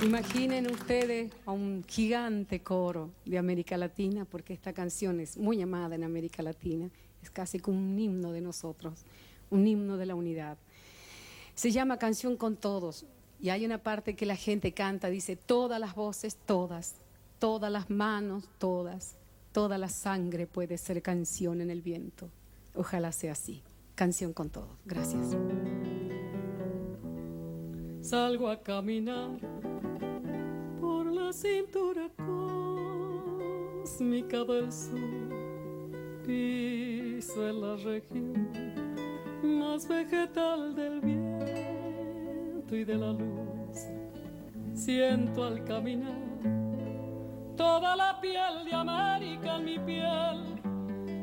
[0.00, 5.96] Imaginen ustedes a un gigante coro de América Latina, porque esta canción es muy amada
[5.96, 6.88] en América Latina,
[7.20, 9.04] es casi como un himno de nosotros,
[9.50, 10.56] un himno de la unidad.
[11.56, 13.06] Se llama Canción con Todos
[13.40, 16.94] y hay una parte que la gente canta, dice, todas las voces, todas,
[17.40, 19.16] todas las manos, todas,
[19.50, 22.30] toda la sangre puede ser canción en el viento.
[22.76, 23.62] Ojalá sea así.
[23.96, 24.70] Canción con todos.
[24.86, 25.36] Gracias.
[28.00, 29.67] Salgo a caminar
[31.28, 32.08] la cintura
[33.84, 35.28] cósmica del sur.
[36.24, 38.50] Piso en la región
[39.42, 43.88] más vegetal del viento y de la luz.
[44.72, 46.16] Siento al caminar
[47.58, 50.62] toda la piel de América en mi piel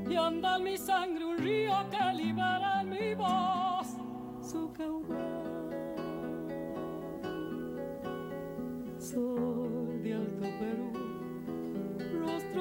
[0.07, 3.64] y anda en mi sangre un río que libera mi voz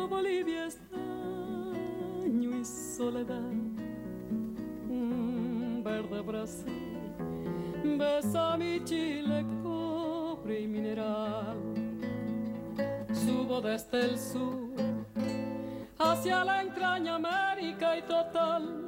[0.08, 3.50] Bolivia, estaño y soledad,
[4.88, 7.16] un verde Brasil,
[7.98, 11.56] besa mi Chile, cobre y mineral.
[13.12, 14.70] Subo desde el sur
[15.98, 18.86] hacia la entraña América y total,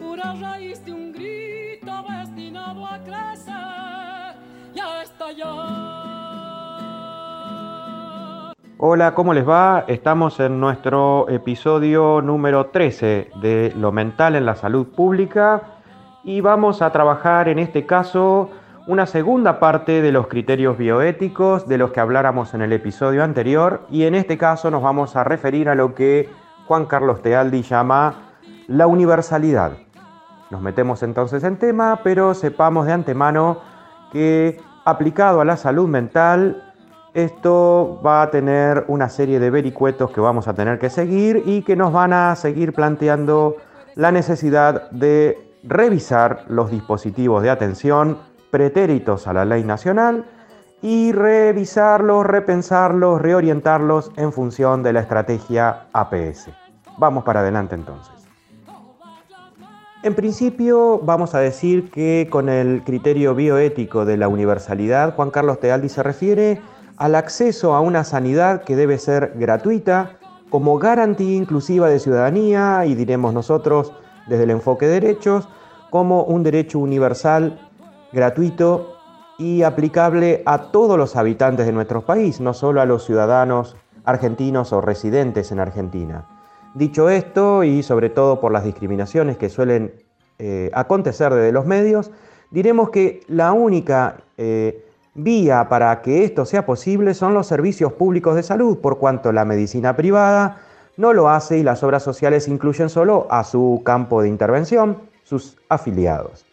[0.00, 4.36] pura raíz de un grito destinado a crecer
[4.74, 6.01] y a estallar.
[8.84, 9.84] Hola, ¿cómo les va?
[9.86, 15.62] Estamos en nuestro episodio número 13 de Lo mental en la salud pública
[16.24, 18.50] y vamos a trabajar en este caso
[18.88, 23.86] una segunda parte de los criterios bioéticos de los que habláramos en el episodio anterior
[23.88, 26.28] y en este caso nos vamos a referir a lo que
[26.66, 28.32] Juan Carlos Tealdi llama
[28.66, 29.74] la universalidad.
[30.50, 33.58] Nos metemos entonces en tema, pero sepamos de antemano
[34.10, 36.71] que aplicado a la salud mental
[37.14, 41.62] esto va a tener una serie de vericuetos que vamos a tener que seguir y
[41.62, 43.56] que nos van a seguir planteando
[43.94, 48.18] la necesidad de revisar los dispositivos de atención
[48.50, 50.24] pretéritos a la ley nacional
[50.80, 56.50] y revisarlos, repensarlos, reorientarlos en función de la estrategia APS.
[56.98, 58.12] Vamos para adelante entonces.
[60.02, 65.60] En principio vamos a decir que con el criterio bioético de la universalidad, Juan Carlos
[65.60, 66.60] Tealdi se refiere
[66.96, 70.18] al acceso a una sanidad que debe ser gratuita
[70.50, 73.92] como garantía inclusiva de ciudadanía y diremos nosotros
[74.26, 75.48] desde el enfoque de derechos
[75.90, 77.58] como un derecho universal,
[78.12, 78.96] gratuito
[79.38, 84.72] y aplicable a todos los habitantes de nuestro país, no solo a los ciudadanos argentinos
[84.72, 86.26] o residentes en Argentina.
[86.74, 89.92] Dicho esto, y sobre todo por las discriminaciones que suelen
[90.38, 92.10] eh, acontecer desde los medios,
[92.50, 98.34] diremos que la única eh, vía para que esto sea posible son los servicios públicos
[98.34, 100.58] de salud, por cuanto la medicina privada
[100.96, 105.56] no lo hace y las obras sociales incluyen solo a su campo de intervención, sus
[105.68, 106.44] afiliados.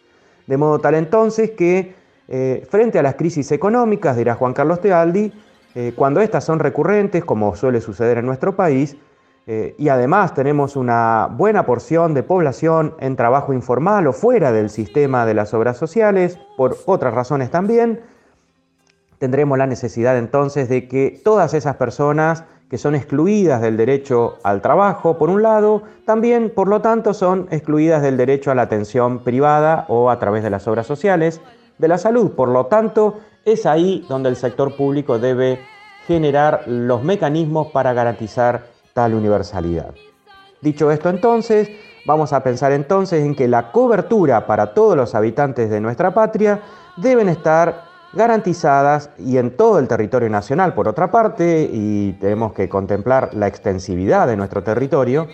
[0.46, 1.94] De modo tal entonces que
[2.28, 5.32] eh, frente a las crisis económicas, dirá Juan Carlos Tealdi,
[5.74, 8.96] eh, cuando estas son recurrentes, como suele suceder en nuestro país,
[9.46, 14.70] eh, y además tenemos una buena porción de población en trabajo informal o fuera del
[14.70, 18.00] sistema de las obras sociales, por otras razones también,
[19.20, 24.62] tendremos la necesidad entonces de que todas esas personas que son excluidas del derecho al
[24.62, 29.22] trabajo, por un lado, también, por lo tanto, son excluidas del derecho a la atención
[29.22, 31.40] privada o a través de las obras sociales
[31.78, 32.30] de la salud.
[32.30, 35.60] Por lo tanto, es ahí donde el sector público debe
[36.06, 39.92] generar los mecanismos para garantizar tal universalidad.
[40.62, 41.68] Dicho esto entonces,
[42.06, 46.60] vamos a pensar entonces en que la cobertura para todos los habitantes de nuestra patria
[46.96, 52.68] deben estar garantizadas y en todo el territorio nacional, por otra parte, y tenemos que
[52.68, 55.28] contemplar la extensividad de nuestro territorio,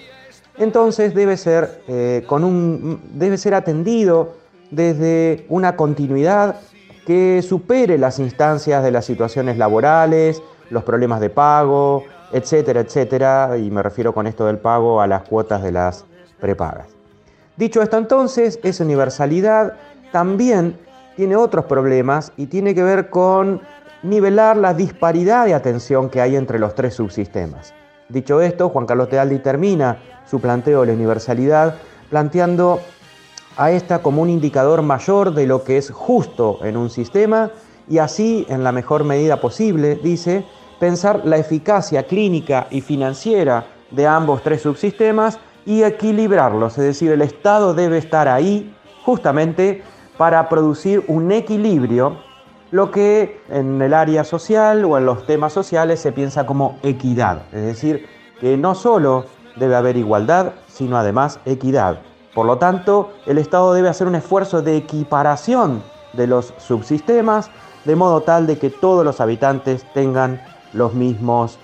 [0.59, 4.35] entonces debe ser, eh, con un, debe ser atendido
[4.71, 6.57] desde una continuidad
[7.07, 13.71] que supere las instancias de las situaciones laborales, los problemas de pago, etcétera, etcétera, y
[13.71, 16.05] me refiero con esto del pago a las cuotas de las
[16.41, 16.89] prepagas.
[17.57, 19.75] Dicho esto entonces, esa universalidad
[20.13, 20.79] también
[21.17, 23.61] tiene otros problemas y tiene que ver con
[24.03, 27.75] nivelar la disparidad de atención que hay entre los tres subsistemas.
[28.09, 31.77] Dicho esto, Juan Carlos Tealdi termina su planteo de la universalidad
[32.11, 32.81] planteando
[33.57, 37.51] a esta como un indicador mayor de lo que es justo en un sistema
[37.89, 40.45] y así, en la mejor medida posible, dice,
[40.79, 47.23] pensar la eficacia clínica y financiera de ambos tres subsistemas y equilibrarlos, es decir, el
[47.23, 48.73] Estado debe estar ahí
[49.05, 49.83] justamente
[50.17, 52.19] para producir un equilibrio
[52.71, 57.43] lo que en el área social o en los temas sociales se piensa como equidad,
[57.53, 58.07] es decir,
[58.41, 59.27] que no solo
[59.57, 62.01] debe haber igualdad, sino además equidad.
[62.35, 65.83] Por lo tanto, el Estado debe hacer un esfuerzo de equiparación
[66.13, 67.51] de los subsistemas,
[67.85, 70.43] de modo tal de que todos los habitantes tengan
[70.73, 71.59] los mismos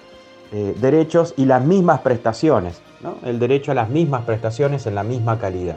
[0.52, 2.81] eh, derechos y las mismas prestaciones,
[3.25, 5.76] el derecho a las mismas prestaciones en la misma calidad.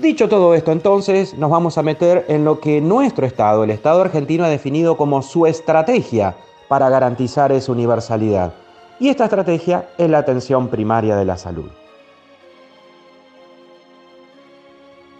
[0.00, 4.00] Dicho todo esto, entonces nos vamos a meter en lo que nuestro Estado, el Estado
[4.00, 6.36] argentino, ha definido como su estrategia
[6.68, 8.54] para garantizar esa universalidad.
[8.98, 11.68] Y esta estrategia es la atención primaria de la salud.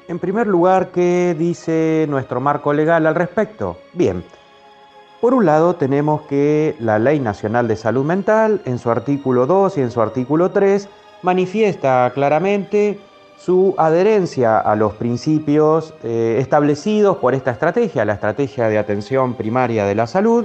[0.08, 3.76] En primer lugar, ¿qué dice nuestro marco legal al respecto?
[3.92, 4.24] Bien,
[5.20, 9.76] por un lado tenemos que la Ley Nacional de Salud Mental, en su artículo 2
[9.76, 10.88] y en su artículo 3,
[11.20, 12.98] manifiesta claramente
[13.40, 19.86] su adherencia a los principios eh, establecidos por esta estrategia, la estrategia de atención primaria
[19.86, 20.44] de la salud,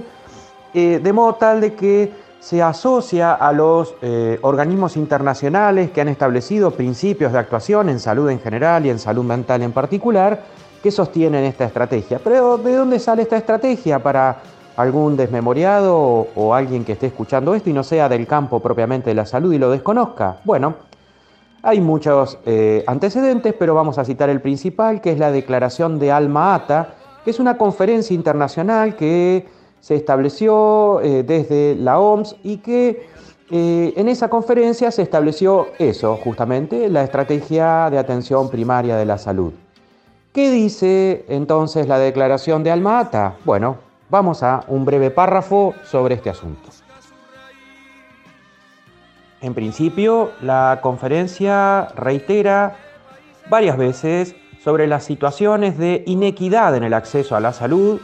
[0.74, 6.08] eh, de modo tal de que se asocia a los eh, organismos internacionales que han
[6.08, 10.44] establecido principios de actuación en salud en general y en salud mental en particular,
[10.82, 12.22] que sostienen esta estrategia.
[12.24, 14.38] Pero ¿de dónde sale esta estrategia para
[14.78, 19.16] algún desmemoriado o, alguien que esté escuchando esto y no sea del campo propiamente de
[19.16, 20.38] la salud y lo desconozca?
[20.46, 20.76] Bueno,
[21.66, 26.12] hay muchos eh, antecedentes, pero vamos a citar el principal, que es la Declaración de
[26.12, 29.48] Alma Ata, que es una conferencia internacional que
[29.82, 33.08] se estableció eh, desde la OMS y que
[33.50, 39.18] eh, en esa conferencia se estableció eso, justamente, la estrategia de atención primaria de la
[39.18, 39.52] salud.
[40.34, 43.38] ¿Qué dice entonces la declaración de Alma Ata?
[43.44, 43.78] Bueno,
[44.12, 46.85] vamos a un breve párrafo sobre este asunto.
[49.42, 52.78] En principio, la conferencia reitera
[53.50, 58.00] varias veces sobre las situaciones de inequidad en el acceso a la salud,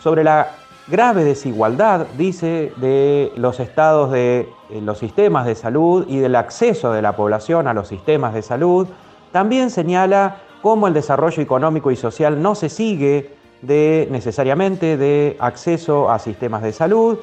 [0.00, 0.48] sobre la
[0.86, 6.92] grave desigualdad, dice, de los estados de eh, los sistemas de salud y del acceso
[6.92, 8.86] de la población a los sistemas de salud.
[9.32, 16.18] También señala cómo el desarrollo económico y social no se sigue necesariamente de acceso a
[16.18, 17.18] sistemas de salud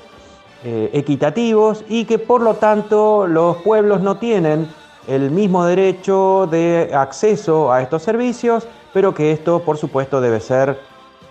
[0.64, 4.68] eh, equitativos y que por lo tanto los pueblos no tienen
[5.08, 10.80] el mismo derecho de acceso a estos servicios, pero que esto por supuesto debe ser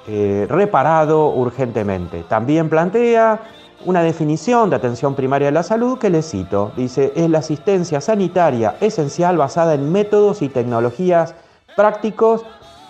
[0.09, 2.25] eh, reparado urgentemente.
[2.25, 3.41] También plantea
[3.85, 6.73] una definición de atención primaria de la salud que le cito.
[6.77, 11.35] Dice, es la asistencia sanitaria esencial basada en métodos y tecnologías
[11.77, 12.45] prácticos,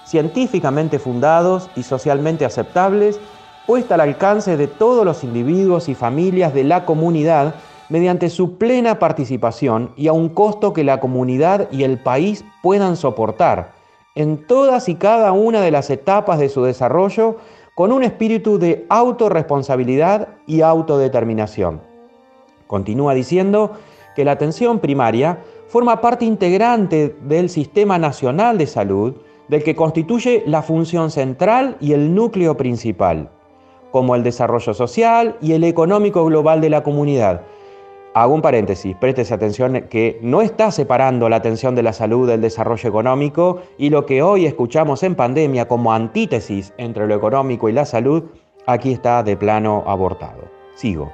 [0.07, 3.21] científicamente fundados y socialmente aceptables
[3.71, 7.55] puesta al alcance de todos los individuos y familias de la comunidad
[7.89, 12.97] mediante su plena participación y a un costo que la comunidad y el país puedan
[12.97, 13.71] soportar
[14.17, 17.37] en todas y cada una de las etapas de su desarrollo
[17.77, 21.81] con un espíritu de autorresponsabilidad y autodeterminación.
[22.67, 23.75] Continúa diciendo
[24.17, 25.39] que la atención primaria
[25.69, 29.15] forma parte integrante del Sistema Nacional de Salud,
[29.47, 33.31] del que constituye la función central y el núcleo principal
[33.91, 37.43] como el desarrollo social y el económico global de la comunidad.
[38.13, 42.41] Hago un paréntesis, préstese atención que no está separando la atención de la salud del
[42.41, 47.73] desarrollo económico y lo que hoy escuchamos en pandemia como antítesis entre lo económico y
[47.73, 48.25] la salud,
[48.67, 50.43] aquí está de plano abortado.
[50.75, 51.13] Sigo.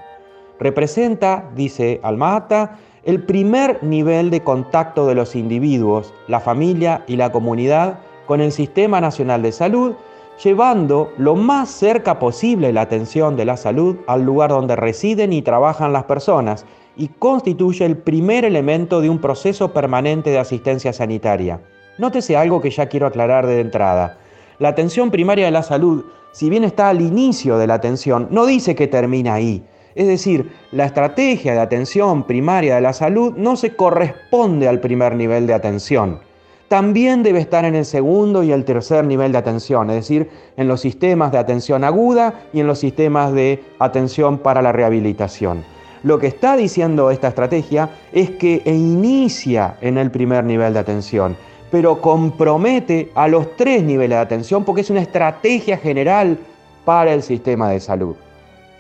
[0.58, 7.30] Representa, dice Almata, el primer nivel de contacto de los individuos, la familia y la
[7.30, 9.94] comunidad con el Sistema Nacional de Salud
[10.42, 15.42] llevando lo más cerca posible la atención de la salud al lugar donde residen y
[15.42, 16.66] trabajan las personas
[16.96, 21.60] y constituye el primer elemento de un proceso permanente de asistencia sanitaria.
[21.98, 24.18] Nótese algo que ya quiero aclarar de entrada.
[24.58, 28.46] La atención primaria de la salud, si bien está al inicio de la atención, no
[28.46, 29.64] dice que termina ahí.
[29.94, 35.14] Es decir, la estrategia de atención primaria de la salud no se corresponde al primer
[35.14, 36.20] nivel de atención
[36.68, 40.66] también debe estar en el segundo y el tercer nivel de atención, es decir, en
[40.66, 45.64] los sistemas de atención aguda y en los sistemas de atención para la rehabilitación.
[46.02, 51.36] Lo que está diciendo esta estrategia es que inicia en el primer nivel de atención,
[51.70, 56.38] pero compromete a los tres niveles de atención porque es una estrategia general
[56.84, 58.16] para el sistema de salud.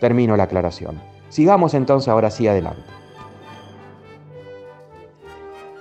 [0.00, 1.00] Termino la aclaración.
[1.28, 2.95] Sigamos entonces ahora sí adelante.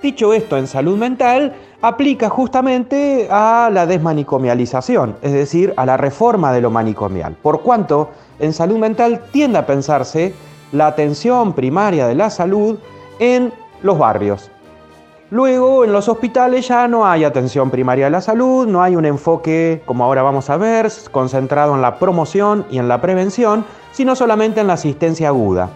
[0.02, 6.52] Dicho esto en salud mental, aplica justamente a la desmanicomialización, es decir, a la reforma
[6.52, 7.36] de lo manicomial.
[7.42, 8.10] Por cuanto
[8.40, 10.34] en salud mental tiende a pensarse
[10.72, 12.78] la atención primaria de la salud
[13.20, 14.52] en los barrios.
[15.32, 19.06] Luego, en los hospitales ya no hay atención primaria de la salud, no hay un
[19.06, 24.16] enfoque, como ahora vamos a ver, concentrado en la promoción y en la prevención, sino
[24.16, 25.70] solamente en la asistencia aguda.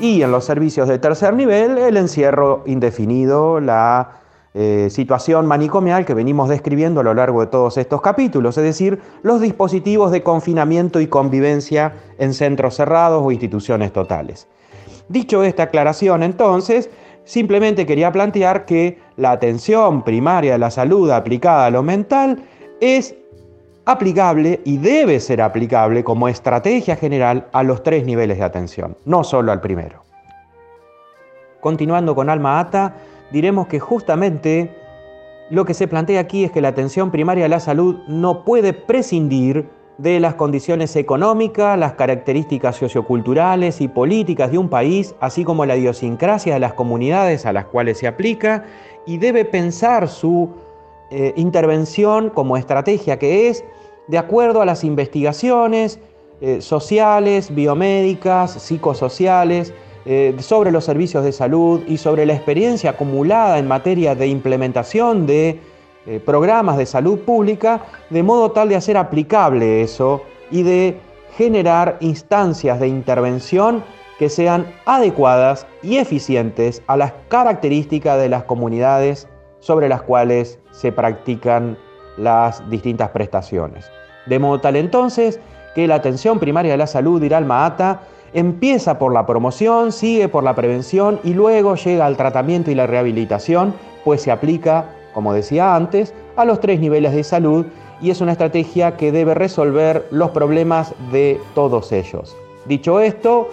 [0.00, 4.22] Y en los servicios de tercer nivel, el encierro indefinido, la
[4.54, 9.00] eh, situación manicomial que venimos describiendo a lo largo de todos estos capítulos, es decir,
[9.22, 14.48] los dispositivos de confinamiento y convivencia en centros cerrados o instituciones totales.
[15.08, 16.90] Dicho esta aclaración, entonces,
[17.24, 22.42] simplemente quería plantear que la atención primaria de la salud aplicada a lo mental
[22.80, 23.14] es
[23.84, 29.24] aplicable y debe ser aplicable como estrategia general a los tres niveles de atención, no
[29.24, 30.04] solo al primero.
[31.60, 32.96] Continuando con Alma Ata,
[33.30, 34.74] diremos que justamente
[35.50, 38.72] lo que se plantea aquí es que la atención primaria a la salud no puede
[38.72, 45.66] prescindir de las condiciones económicas, las características socioculturales y políticas de un país, así como
[45.66, 48.64] la idiosincrasia de las comunidades a las cuales se aplica,
[49.06, 50.50] y debe pensar su
[51.14, 53.66] eh, intervención como estrategia que es
[54.08, 55.98] de acuerdo a las investigaciones
[56.40, 59.74] eh, sociales, biomédicas, psicosociales,
[60.06, 65.26] eh, sobre los servicios de salud y sobre la experiencia acumulada en materia de implementación
[65.26, 65.60] de
[66.24, 70.96] programas de salud pública, de modo tal de hacer aplicable eso y de
[71.36, 73.84] generar instancias de intervención
[74.18, 79.28] que sean adecuadas y eficientes a las características de las comunidades
[79.62, 81.78] sobre las cuales se practican
[82.18, 83.90] las distintas prestaciones.
[84.26, 85.40] De modo tal entonces
[85.74, 88.02] que la atención primaria de la salud, dirá el Maata,
[88.34, 92.86] Empieza por la promoción, sigue por la prevención y luego llega al tratamiento y la
[92.86, 97.66] rehabilitación, pues se aplica, como decía antes, a los tres niveles de salud
[98.00, 102.34] y es una estrategia que debe resolver los problemas de todos ellos.
[102.64, 103.50] Dicho esto,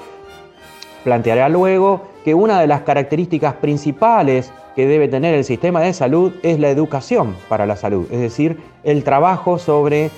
[1.03, 6.35] plantearé luego que una de las características principales que debe tener el sistema de salud
[6.41, 8.55] es la educación para la salud, es decir,
[8.85, 10.09] el trabajo sobre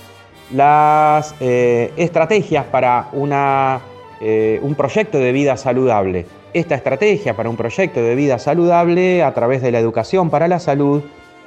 [0.54, 3.82] las eh, estrategias para una
[4.20, 6.28] eh, un proyecto de vida saludable.
[6.54, 10.60] Esta estrategia para un proyecto de vida saludable a través de la educación para la
[10.60, 11.02] salud,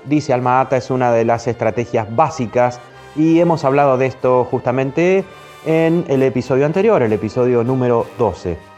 [0.06, 2.80] dice Almaata, es una de las estrategias básicas
[3.14, 5.22] y hemos hablado de esto justamente
[5.64, 8.73] en el episodio anterior, el episodio número 12.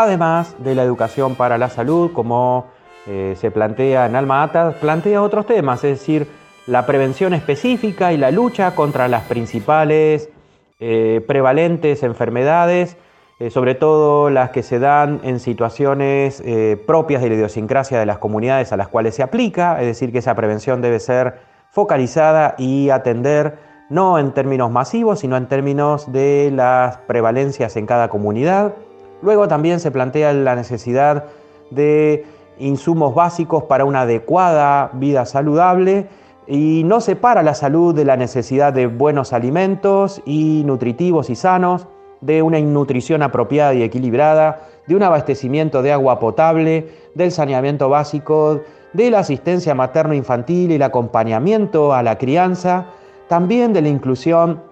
[0.00, 2.66] Además de la educación para la salud, como
[3.08, 6.28] eh, se plantea en Almaata, plantea otros temas, es decir,
[6.68, 10.30] la prevención específica y la lucha contra las principales
[10.78, 12.96] eh, prevalentes enfermedades,
[13.40, 16.44] eh, sobre todo las que se dan en situaciones
[16.86, 20.18] propias de la idiosincrasia de las comunidades a las cuales se aplica, es decir, que
[20.18, 21.40] esa prevención debe ser
[21.72, 23.58] focalizada y atender
[23.90, 28.74] no en términos masivos, sino en términos de las prevalencias en cada comunidad.
[29.22, 31.24] Luego también se plantea la necesidad
[31.70, 32.24] de
[32.58, 36.06] insumos básicos para una adecuada vida saludable
[36.46, 41.86] y no separa la salud de la necesidad de buenos alimentos y nutritivos y sanos,
[42.20, 48.62] de una nutrición apropiada y equilibrada, de un abastecimiento de agua potable, del saneamiento básico,
[48.92, 52.86] de la asistencia materno-infantil y el acompañamiento a la crianza,
[53.28, 54.62] también de la inclusión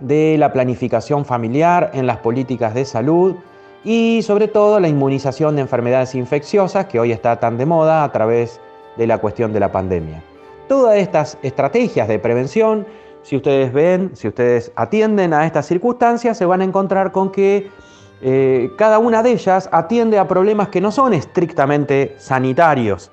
[0.00, 3.36] de la planificación familiar en las políticas de salud
[3.84, 8.12] y sobre todo la inmunización de enfermedades infecciosas que hoy está tan de moda a
[8.12, 8.60] través
[8.96, 10.22] de la cuestión de la pandemia.
[10.68, 12.86] Todas estas estrategias de prevención,
[13.22, 17.70] si ustedes ven, si ustedes atienden a estas circunstancias, se van a encontrar con que
[18.22, 23.10] eh, cada una de ellas atiende a problemas que no son estrictamente sanitarios,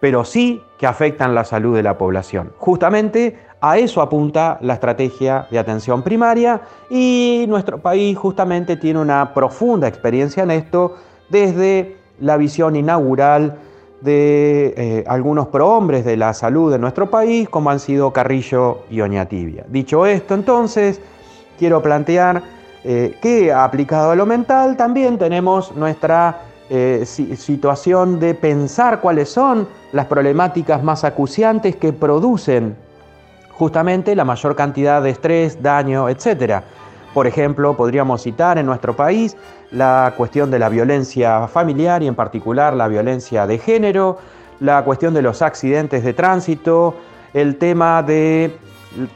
[0.00, 2.52] pero sí que afectan la salud de la población.
[2.56, 6.60] Justamente a eso apunta la estrategia de atención primaria
[6.90, 10.96] y nuestro país justamente tiene una profunda experiencia en esto
[11.28, 13.58] desde la visión inaugural
[14.00, 19.00] de eh, algunos prohombres de la salud de nuestro país, como han sido Carrillo y
[19.00, 19.64] Oñatibia.
[19.68, 21.00] Dicho esto, entonces,
[21.58, 22.42] quiero plantear
[22.84, 29.66] eh, que aplicado a lo mental también tenemos nuestra eh, situación de pensar cuáles son
[29.92, 32.76] las problemáticas más acuciantes que producen
[33.58, 36.62] justamente la mayor cantidad de estrés, daño, etc.
[37.12, 39.36] Por ejemplo, podríamos citar en nuestro país
[39.72, 44.18] la cuestión de la violencia familiar y en particular la violencia de género,
[44.60, 46.94] la cuestión de los accidentes de tránsito,
[47.34, 48.56] el tema de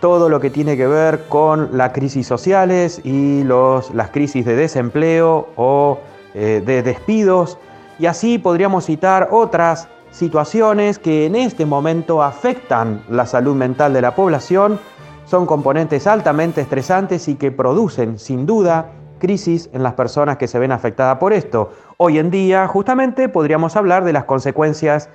[0.00, 5.48] todo lo que tiene que ver con las crisis sociales y las crisis de desempleo
[5.56, 6.00] o
[6.34, 7.58] eh, de despidos.
[7.98, 14.02] Y así podríamos citar otras situaciones que en este momento afectan la salud mental de
[14.02, 14.78] la población.
[15.24, 20.58] Son componentes altamente estresantes y que producen, sin duda, crisis en las personas que se
[20.58, 21.70] ven afectadas por esto.
[21.96, 25.08] Hoy en día, justamente, podríamos hablar de las consecuencias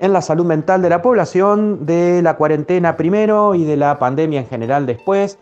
[0.00, 4.40] en la salud mental de la población, de la cuarentena primero y de la pandemia
[4.40, 5.38] en general después,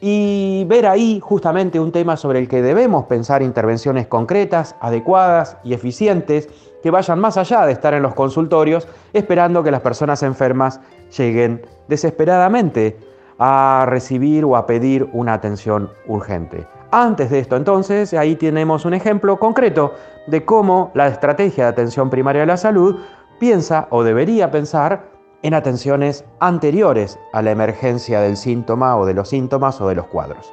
[0.00, 5.74] y ver ahí justamente un tema sobre el que debemos pensar intervenciones concretas, adecuadas y
[5.74, 6.48] eficientes
[6.82, 10.80] que vayan más allá de estar en los consultorios esperando que las personas enfermas
[11.16, 12.98] lleguen desesperadamente
[13.38, 16.66] a recibir o a pedir una atención urgente.
[16.90, 19.94] Antes de esto, entonces, ahí tenemos un ejemplo concreto
[20.26, 23.00] de cómo la estrategia de atención primaria de la salud
[23.40, 25.10] piensa o debería pensar
[25.42, 30.06] en atenciones anteriores a la emergencia del síntoma o de los síntomas o de los
[30.06, 30.52] cuadros.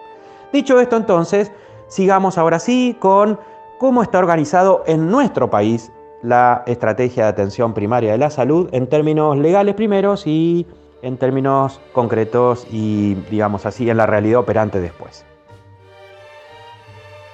[0.51, 1.51] Dicho esto entonces,
[1.87, 3.39] sigamos ahora sí con
[3.77, 8.87] cómo está organizado en nuestro país la estrategia de atención primaria de la salud en
[8.87, 10.67] términos legales primeros y
[11.01, 15.25] en términos concretos y digamos así en la realidad operante después.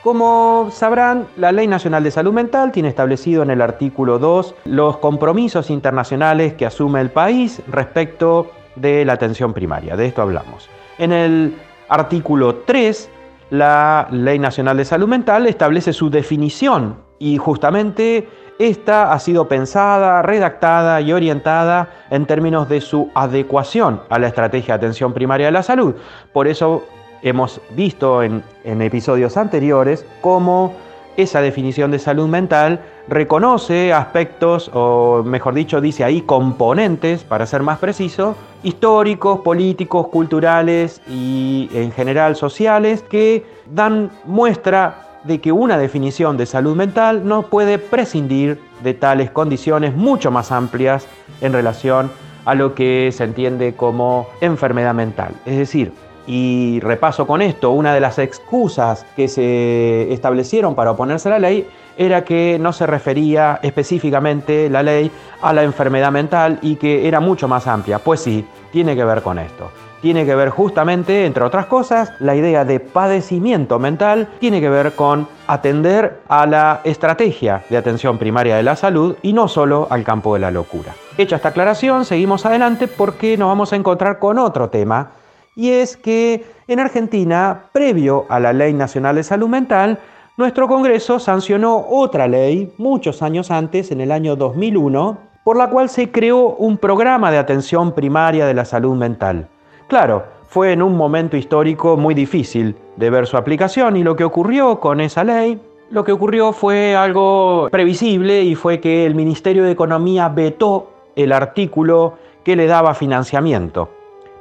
[0.04, 4.98] Como sabrán, la Ley Nacional de Salud Mental tiene establecido en el artículo 2 los
[4.98, 9.96] compromisos internacionales que asume el país respecto de la atención primaria.
[9.96, 10.70] De esto hablamos.
[11.00, 11.58] En el
[11.90, 13.10] artículo 3,
[13.50, 18.28] la Ley Nacional de Salud Mental establece su definición y justamente
[18.60, 24.78] esta ha sido pensada, redactada y orientada en términos de su adecuación a la estrategia
[24.78, 25.96] de atención primaria de la salud.
[26.32, 26.86] Por eso
[27.22, 30.74] hemos visto en, episodios anteriores cómo
[31.18, 37.62] esa definición de salud mental reconoce aspectos, o mejor dicho, dice ahí componentes, para ser
[37.62, 45.78] más preciso, históricos, políticos, culturales y en general sociales, que dan muestra de que una
[45.78, 51.08] definición de salud mental no puede prescindir de tales condiciones mucho más amplias
[51.42, 52.12] en relación
[52.46, 55.34] a lo que se entiende como enfermedad mental.
[55.46, 55.92] Es decir,
[56.28, 61.40] y repaso con esto, una de las excusas que se establecieron para oponerse a la
[61.40, 61.68] ley
[61.98, 67.20] era que no se refería específicamente la ley a la enfermedad mental y que era
[67.20, 68.00] mucho más amplia.
[68.00, 69.72] Pues sí, tiene que ver con esto.
[70.06, 74.92] Tiene que ver justamente, entre otras cosas, la idea de padecimiento mental tiene que ver
[74.94, 80.04] con atender a la estrategia de atención primaria de la salud y no solo al
[80.04, 80.94] campo de la locura.
[81.18, 85.10] Hecha esta aclaración, seguimos adelante porque nos vamos a encontrar con otro tema
[85.56, 89.98] y es que en Argentina, previo a la Ley Nacional de Salud Mental,
[90.38, 95.90] nuestro Congreso sancionó otra ley muchos años antes, en el año 2001, por la cual
[95.90, 99.48] se creó un programa de atención primaria de la salud mental.
[99.88, 104.24] Claro, fue en un momento histórico muy difícil de ver su aplicación y lo que
[104.24, 109.64] ocurrió con esa ley, lo que ocurrió fue algo previsible y fue que el Ministerio
[109.64, 113.90] de Economía vetó el artículo que le daba financiamiento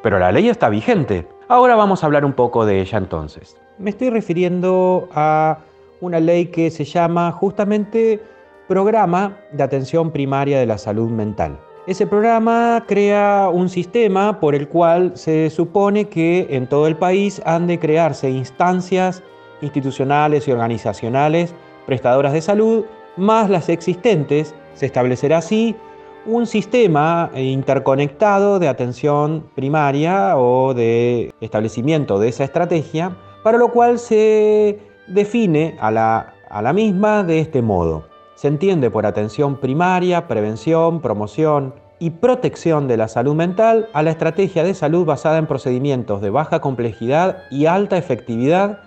[0.05, 1.27] pero la ley está vigente.
[1.49, 3.57] Ahora vamos a hablar un poco de ella entonces.
[3.79, 5.61] Me estoy refiriendo a
[6.03, 8.21] una ley que se llama justamente
[8.69, 11.59] Programa de Atención Primaria de la Salud Mental.
[11.87, 17.43] Ese programa crea un sistema por el cual se supone que en todo el país
[17.45, 19.23] han de crearse instancias
[19.61, 22.85] institucionales y organizacionales prestadoras de salud,
[23.19, 24.55] más las existentes.
[24.73, 25.77] Se establecerá así
[26.25, 33.99] un sistema interconectado de atención primaria o de establecimiento de esa estrategia, para lo cual
[33.99, 38.14] se define a la, a la misma de este modo.
[38.45, 44.11] Se entiende por atención primaria, prevención, promoción y protección de la salud mental a la
[44.11, 48.81] estrategia de salud basada en procedimientos de baja complejidad y alta efectividad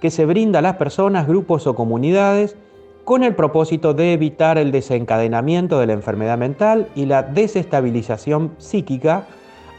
[0.00, 2.56] que se brinda a las personas, grupos o comunidades
[3.04, 9.26] con el propósito de evitar el desencadenamiento de la enfermedad mental y la desestabilización psíquica,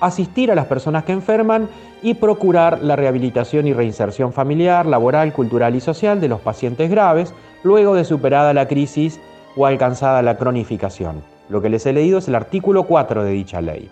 [0.05, 1.69] asistir a las personas que enferman
[2.01, 7.33] y procurar la rehabilitación y reinserción familiar, laboral, cultural y social de los pacientes graves
[7.63, 9.19] luego de superada la crisis
[9.55, 11.23] o alcanzada la cronificación.
[11.49, 13.89] Lo que les he leído es el artículo 4 de dicha ley.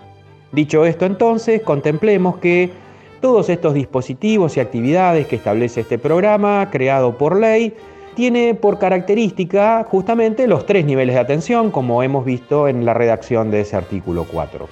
[0.51, 2.71] Dicho esto entonces, contemplemos que
[3.21, 7.73] todos estos dispositivos y actividades que establece este programa, creado por ley,
[8.15, 13.51] tiene por característica justamente los tres niveles de atención, como hemos visto en la redacción
[13.51, 14.67] de ese artículo 4.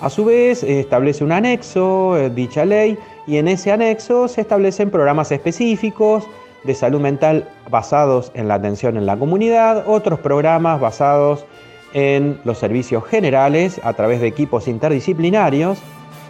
[0.00, 4.90] A su vez, establece un anexo, eh, dicha ley, y en ese anexo se establecen
[4.90, 6.24] programas específicos
[6.64, 11.46] de salud mental basados en la atención en la comunidad, otros programas basados
[11.94, 15.78] en los servicios generales a través de equipos interdisciplinarios.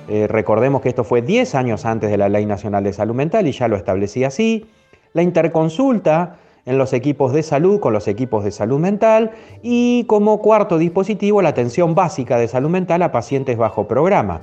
[0.09, 3.49] Eh, recordemos que esto fue 10 años antes de la Ley Nacional de Salud Mental
[3.49, 4.67] y ya lo establecía así.
[5.13, 9.31] La interconsulta en los equipos de salud con los equipos de salud mental
[9.63, 14.43] y como cuarto dispositivo la atención básica de salud mental a pacientes bajo programa.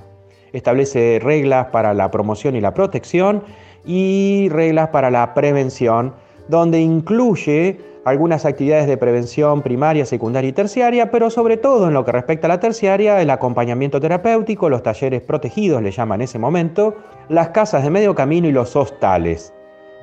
[0.54, 3.44] establece reglas para la promoción y la protección
[3.86, 6.14] y reglas para la prevención,
[6.48, 12.06] donde incluye algunas actividades de prevención primaria, secundaria y terciaria, pero sobre todo en lo
[12.06, 16.40] que respecta a la terciaria, el acompañamiento terapéutico, los talleres protegidos, le llaman en ese
[16.40, 16.96] momento,
[17.30, 19.54] las casas de medio camino y los hostales.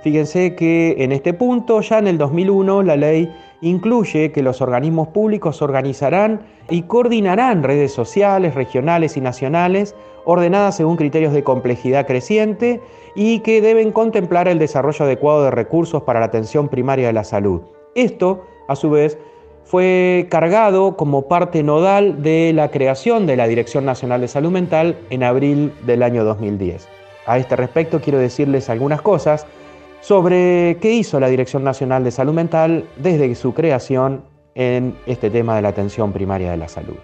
[0.03, 5.09] Fíjense que en este punto, ya en el 2001, la ley incluye que los organismos
[5.09, 12.81] públicos organizarán y coordinarán redes sociales, regionales y nacionales ordenadas según criterios de complejidad creciente
[13.15, 17.25] y que deben contemplar el desarrollo adecuado de recursos para la atención primaria de la
[17.25, 17.63] salud.
[17.95, 19.19] Esto, a su vez,
[19.65, 24.97] fue cargado como parte nodal de la creación de la Dirección Nacional de Salud Mental
[25.11, 26.89] en abril del año 2010.
[27.27, 29.47] A este respecto quiero decirles algunas cosas
[30.01, 35.57] sobre qué hizo la Dirección Nacional de Salud Mental desde su creación en este tema
[35.57, 36.97] de la atención primaria de la salud.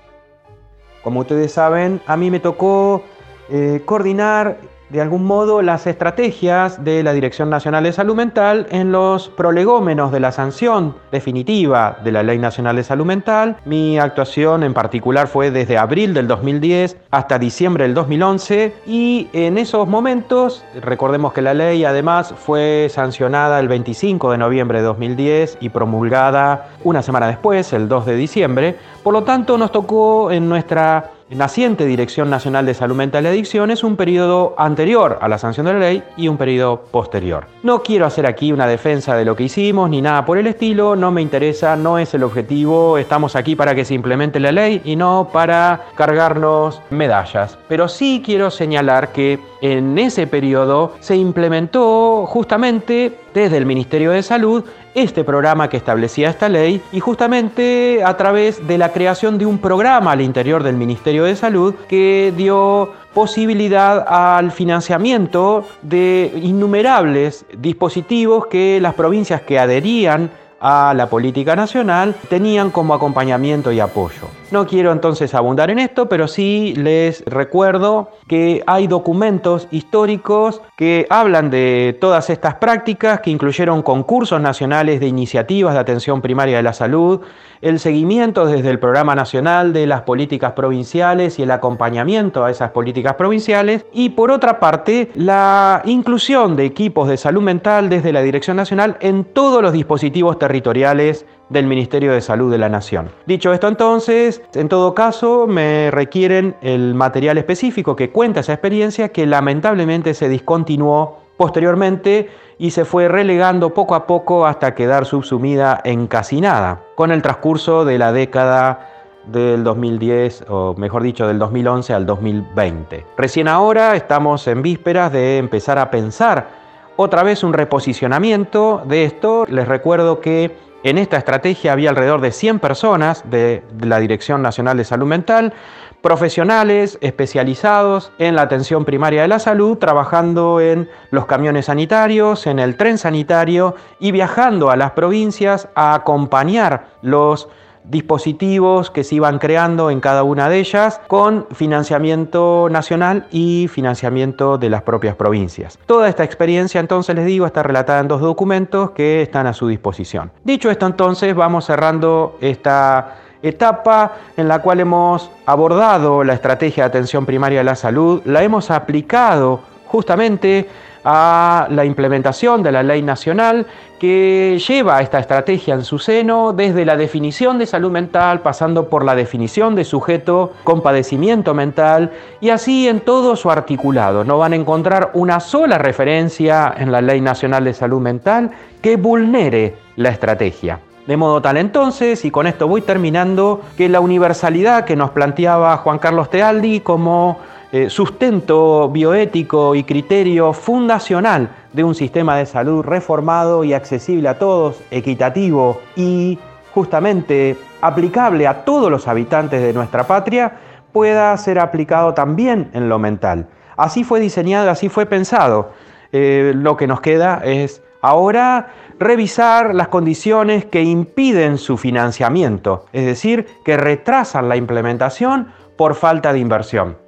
[1.03, 3.03] Como ustedes saben, a mí me tocó
[3.49, 4.59] eh, coordinar
[4.91, 10.13] de algún modo las estrategias de la Dirección Nacional de Salud Mental en los prolegómenos
[10.13, 13.57] de la sanción definitiva de la Ley Nacional de Salud Mental.
[13.65, 19.59] Mi actuación en particular fue desde abril del 2010 hasta diciembre del 2011 y en
[19.59, 25.59] esos momentos, recordemos que la ley además fue sancionada el 25 de noviembre de 2010
[25.61, 30.49] y promulgada una semana después, el 2 de diciembre, por lo tanto nos tocó en
[30.49, 35.67] nuestra naciente Dirección Nacional de Salud Mental y Adicciones un periodo anterior a la sanción
[35.67, 37.47] de la ley y un periodo posterior.
[37.63, 40.95] No quiero hacer aquí una defensa de lo que hicimos ni nada por el estilo,
[40.95, 44.81] no me interesa, no es el objetivo, estamos aquí para que se implemente la ley
[44.85, 47.59] y no para cargarnos medallas.
[47.69, 54.23] Pero sí quiero señalar que en ese periodo se implementó justamente desde el Ministerio de
[54.23, 54.65] Salud
[54.95, 59.59] este programa que establecía esta ley y justamente a través de la creación de un
[59.59, 68.47] programa al interior del Ministerio de Salud que dio posibilidad al financiamiento de innumerables dispositivos
[68.47, 74.29] que las provincias que adherían a la política nacional tenían como acompañamiento y apoyo.
[74.53, 81.05] No quiero entonces abundar en esto, pero sí les recuerdo que hay documentos históricos que
[81.11, 86.63] hablan de todas estas prácticas, que incluyeron concursos nacionales de iniciativas de atención primaria de
[86.63, 87.23] la salud,
[87.61, 92.71] el seguimiento desde el Programa Nacional de las políticas provinciales y el acompañamiento a esas
[92.71, 98.23] políticas provinciales, y por otra parte, la inclusión de equipos de salud mental desde la
[98.23, 103.11] Dirección Nacional en todos los dispositivos territoriales del Ministerio de Salud de la Nación.
[103.27, 109.11] Dicho esto entonces, en todo caso me requieren el material específico que cuenta esa experiencia
[109.11, 115.81] que lamentablemente se discontinuó posteriormente y se fue relegando poco a poco hasta quedar subsumida
[115.85, 118.91] en casi nada, con el transcurso de la década
[119.27, 123.05] del 2010, o mejor dicho, del 2011 al 2020.
[123.17, 126.49] Recién ahora estamos en vísperas de empezar a pensar
[126.97, 129.45] otra vez un reposicionamiento de esto.
[129.49, 134.77] Les recuerdo que en esta estrategia había alrededor de 100 personas de, la Dirección Nacional
[134.77, 135.53] de Salud Mental,
[136.01, 142.61] profesionales especializados en la atención primaria de la salud, trabajando en los camiones sanitarios, en
[142.61, 147.49] el tren sanitario y viajando a las provincias a acompañar los
[147.89, 154.59] dispositivos que se iban creando en cada una de ellas con financiamiento nacional y financiamiento
[154.59, 155.79] de las propias provincias.
[155.87, 159.69] Toda esta experiencia entonces les digo está relatada en dos documentos que están a su
[159.69, 160.31] disposición.
[160.45, 166.89] Dicho esto entonces vamos cerrando esta etapa en la cual hemos abordado la estrategia de
[166.89, 170.69] atención primaria de la salud, la hemos aplicado justamente
[171.09, 173.67] a la implementación de la ley nacional
[174.01, 179.05] que lleva esta estrategia en su seno desde la definición de salud mental, pasando por
[179.05, 184.25] la definición de sujeto con padecimiento mental y así en todo su articulado.
[184.25, 188.51] No van a encontrar una sola referencia en la ley nacional de salud mental
[188.83, 190.81] que vulnere la estrategia.
[191.07, 195.77] De modo tal entonces, y con esto voy terminando, que la universalidad que nos planteaba
[195.77, 197.39] Juan Carlos Tealdi como
[197.73, 204.39] eh, sustento bioético y criterio fundacional de un sistema de salud reformado y accesible a
[204.39, 206.39] todos, equitativo y
[206.73, 210.53] justamente aplicable a todos los habitantes de nuestra patria,
[210.93, 213.49] pueda ser aplicado también en lo mental.
[213.77, 215.73] Así fue diseñado, así fue pensado.
[216.13, 223.05] Eh, lo que nos queda es ahora revisar las condiciones que impiden su financiamiento, es
[223.05, 227.06] decir, que retrasan la implementación por falta de inversión.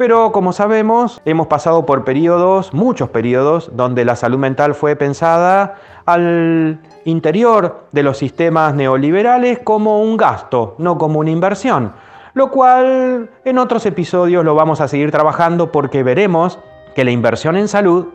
[0.00, 5.76] Pero como sabemos, hemos pasado por periodos, muchos periodos, donde la salud mental fue pensada
[6.06, 11.92] al interior de los sistemas neoliberales como un gasto, no como una inversión.
[12.32, 16.58] lo cual en otros episodios lo vamos a seguir trabajando porque veremos
[16.94, 18.06] que la inversión en salud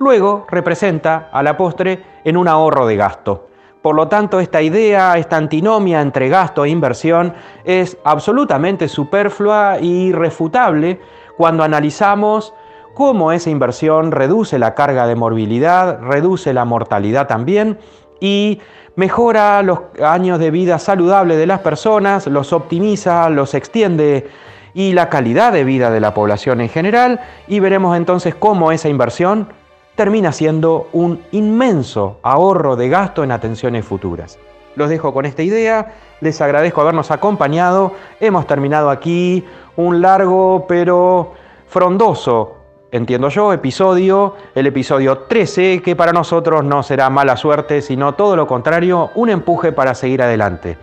[0.00, 3.46] luego representa a la postre en un ahorro de gasto.
[3.80, 7.32] Por lo tanto, esta idea, esta antinomia entre gasto e inversión
[7.64, 11.00] es absolutamente superflua y refutable
[11.38, 12.52] cuando analizamos
[12.94, 17.78] cómo esa inversión reduce la carga de morbilidad, reduce la mortalidad también
[18.20, 18.60] y
[18.96, 24.28] mejora los años de vida saludable de las personas, los optimiza, los extiende
[24.74, 28.88] y la calidad de vida de la población en general y veremos entonces cómo esa
[28.88, 29.46] inversión
[29.94, 34.40] termina siendo un inmenso ahorro de gasto en atenciones futuras.
[34.78, 41.32] Los dejo con esta idea, les agradezco habernos acompañado, hemos terminado aquí un largo pero
[41.66, 42.54] frondoso
[42.92, 48.36] entiendo yo, episodio, el episodio 13, que para nosotros no será mala suerte, sino todo
[48.36, 50.78] lo contrario, un empuje para seguir adelante.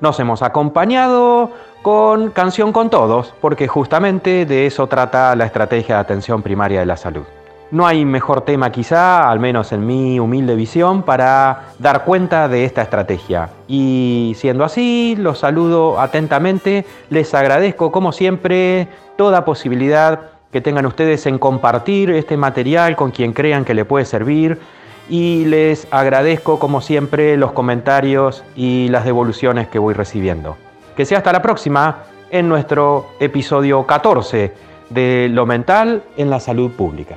[0.00, 1.50] Nos hemos acompañado
[1.82, 6.86] con Canción con Todos, porque justamente de eso trata la estrategia de atención primaria de
[6.86, 7.24] la salud.
[7.70, 12.64] No hay mejor tema quizá, al menos en mi humilde visión, para dar cuenta de
[12.64, 13.50] esta estrategia.
[13.66, 20.20] Y siendo así, los saludo atentamente, les agradezco como siempre toda posibilidad
[20.52, 24.60] que tengan ustedes en compartir este material con quien crean que le puede servir
[25.08, 30.56] y les agradezco como siempre los comentarios y las devoluciones que voy recibiendo.
[30.96, 34.52] Que sea hasta la próxima en nuestro episodio 14
[34.90, 37.16] de Lo mental en la salud pública.